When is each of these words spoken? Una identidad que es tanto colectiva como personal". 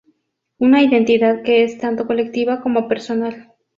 Una 0.57 0.81
identidad 0.81 1.43
que 1.43 1.63
es 1.63 1.77
tanto 1.77 2.07
colectiva 2.07 2.59
como 2.61 2.87
personal". 2.87 3.53